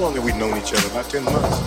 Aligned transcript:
long 0.00 0.14
have 0.14 0.24
we 0.24 0.32
known 0.32 0.56
each 0.56 0.72
other? 0.72 0.86
About 0.88 1.10
10 1.10 1.24
months. 1.24 1.59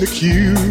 the 0.00 0.06
cue. 0.06 0.63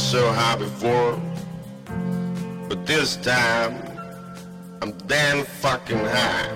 So 0.00 0.32
high 0.32 0.56
before, 0.56 1.20
but 2.68 2.86
this 2.86 3.16
time 3.16 3.76
I'm 4.80 4.92
damn 5.06 5.44
fucking 5.44 5.98
high. 5.98 6.48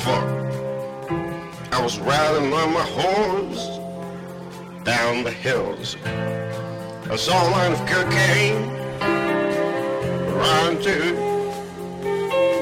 Fuck. 0.00 0.24
I 1.72 1.80
was 1.82 1.98
riding 2.00 2.52
on 2.52 2.72
my 2.72 2.86
horse 2.98 3.78
down 4.84 5.24
the 5.24 5.30
hills. 5.30 5.96
I 6.04 7.16
saw 7.16 7.48
a 7.48 7.50
line 7.50 7.72
of 7.72 7.80
cocaine 7.86 8.70
around 10.32 10.82
too. 10.82 11.16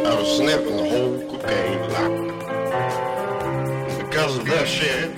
I 0.04 0.14
was 0.18 0.36
sniffing 0.36 0.76
the 0.76 0.88
whole 0.90 1.18
cocaine 1.30 1.78
block. 1.88 2.12
Because 3.98 4.36
of 4.36 4.46
that 4.46 4.66
shit, 4.66 5.10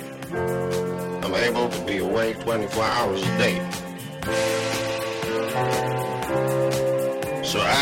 I'm 1.24 1.34
able 1.34 1.68
to 1.70 1.84
be 1.84 1.98
awake 1.98 2.38
24 2.40 2.84
hours 2.84 3.22
a 3.22 3.38
day. 3.38 3.65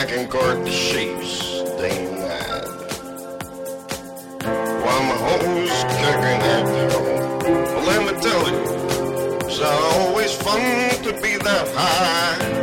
I 0.04 0.06
can 0.06 0.28
court 0.28 0.62
the 0.66 0.70
sheeps 0.70 1.62
day 1.80 2.04
and 2.04 2.18
night. 2.20 2.68
While 4.84 5.02
my 5.02 5.16
home's 5.16 5.84
kicking 5.96 6.40
at 6.52 6.64
the 6.66 6.82
home. 6.92 7.38
Well, 7.72 7.86
let 7.86 8.00
me 8.04 8.20
tell 8.20 8.44
you, 8.50 9.38
it's 9.46 9.60
always 9.60 10.34
fun 10.34 10.60
to 11.04 11.12
be 11.22 11.38
that 11.38 11.68
high. 11.68 12.53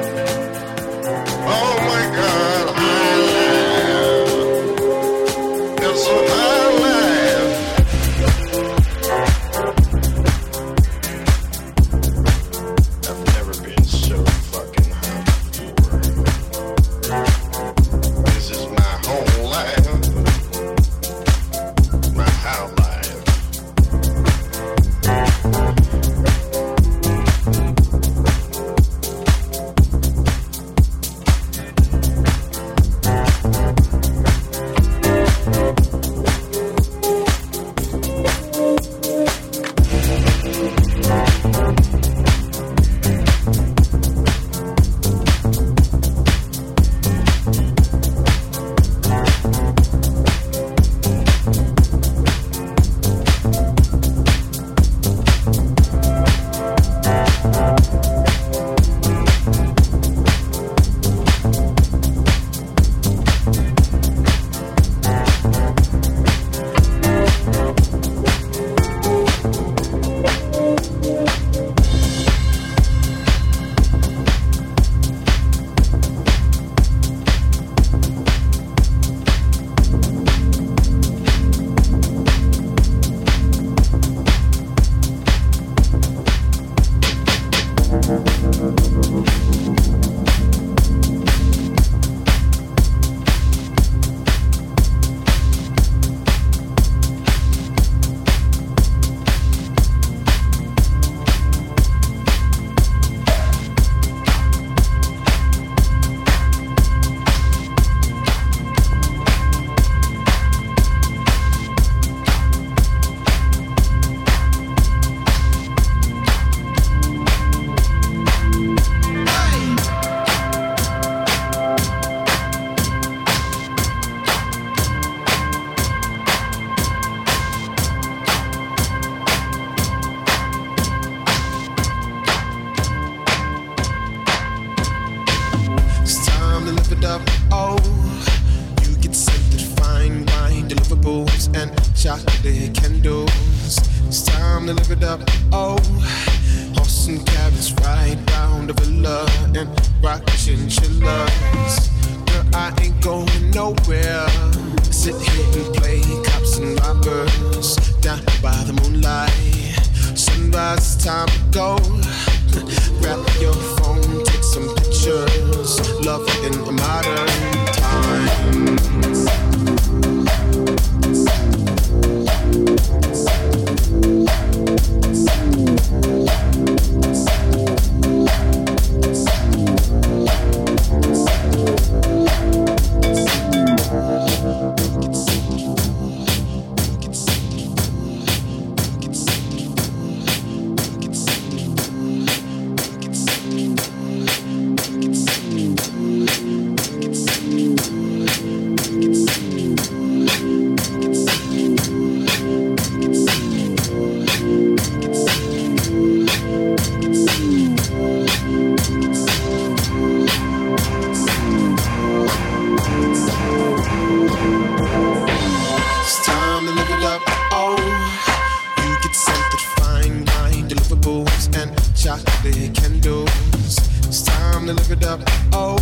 time 224.61 224.67
to 224.67 224.73
look 224.73 224.91
it 224.91 225.05
up. 225.05 225.19
Oh, 225.53 225.77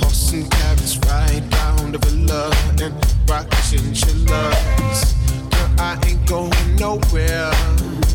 horse 0.00 0.32
and 0.32 0.50
carriage 0.50 0.98
ride 1.06 1.48
down 1.50 1.92
the 1.92 1.98
Villa 1.98 2.50
and 2.82 2.94
rock 3.28 3.48
chinchillas. 3.68 5.14
Girl, 5.50 5.70
I 5.78 5.98
ain't 6.06 6.26
going 6.26 6.76
nowhere. 6.76 7.52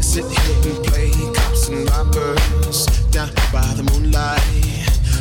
Sit 0.02 0.26
here 0.26 0.74
and 0.74 0.84
play 0.86 1.12
cops 1.36 1.70
and 1.70 1.90
robbers 1.90 2.86
down 3.12 3.30
by 3.54 3.66
the 3.76 3.84
moonlight. 3.92 4.42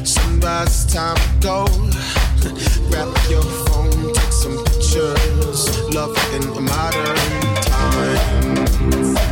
Sunrise, 0.06 0.86
time 0.92 1.16
to 1.16 1.46
go. 1.46 1.66
Grab 2.90 3.14
your 3.28 3.42
phone, 3.66 4.12
take 4.14 4.32
some 4.32 4.64
pictures. 4.64 5.94
Love 5.94 6.16
in 6.34 6.42
the 6.54 6.60
modern 6.60 7.16
times. 7.62 9.29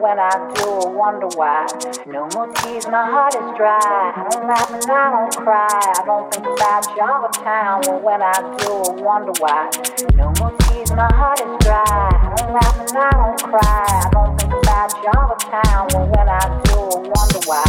when 0.00 0.18
I 0.18 0.32
do, 0.54 0.64
I 0.64 0.88
wonder 0.88 1.28
why. 1.36 1.66
No 2.06 2.26
more 2.32 2.48
tears, 2.54 2.88
my 2.88 3.04
heart 3.04 3.34
is 3.34 3.56
dry. 3.56 3.76
I 4.16 4.28
don't 4.30 4.48
laugh 4.48 4.70
and 4.72 4.90
I 4.90 5.10
don't 5.12 5.36
cry. 5.36 5.68
I 5.68 6.02
don't 6.06 6.32
think 6.32 6.46
about 6.46 6.88
you 6.96 7.02
all 7.04 7.20
the 7.20 7.32
time. 7.36 8.02
When 8.02 8.22
I 8.22 8.32
do, 8.56 8.72
I 8.80 9.02
wonder 9.02 9.32
why. 9.38 9.68
No 10.16 10.32
more 10.40 10.56
tears, 10.64 10.90
my 10.92 11.08
heart 11.12 11.40
is 11.40 11.52
dry. 11.60 11.84
I 11.84 12.32
don't 12.34 12.52
laugh 12.56 12.80
and 12.80 12.96
I 12.96 13.10
don't 13.12 13.42
cry. 13.44 13.84
I 13.92 14.08
don't 14.10 14.40
think 14.40 14.52
about 14.56 14.90
you 15.04 15.10
all 15.12 15.28
the 15.28 15.38
time. 15.52 15.84
When 16.08 16.28
I 16.28 16.40
do, 16.64 16.78
I 16.80 17.00
wonder 17.12 17.40
why. 17.44 17.64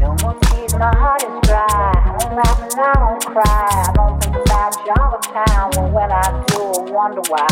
No 0.00 0.16
more 0.24 0.36
tears, 0.48 0.74
my 0.74 0.96
heart 0.96 1.22
is 1.28 1.36
dry. 1.44 1.66
I 1.68 2.16
don't 2.18 2.36
laugh 2.36 2.60
and 2.62 2.80
I 2.80 2.92
don't 3.04 3.24
cry. 3.26 3.84
I 3.84 3.92
don't 3.92 4.16
think 4.22 4.36
about 4.36 4.72
you 4.80 4.92
all 4.96 5.10
the 5.12 5.20
time. 5.28 5.92
When 5.92 6.10
I 6.10 6.44
do, 6.48 6.60
I 6.72 6.90
wonder 6.90 7.22
why. 7.28 7.46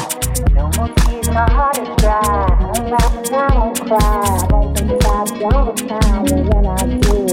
No 0.56 0.70
more 0.76 0.88
tears, 1.05 1.28
my 1.28 1.44
heart 1.52 1.76
is 1.78 1.88
dry. 2.01 2.53
I 2.76 2.80
don't 2.80 3.86
cry, 3.86 4.01
I 4.01 4.46
don't 4.48 4.76
think 4.76 5.05
I 5.05 5.22
want 5.38 5.78
to 5.78 5.86
cry, 5.86 6.22
but 6.24 6.55
when 6.55 6.66
I 6.66 6.98
do. 6.98 7.23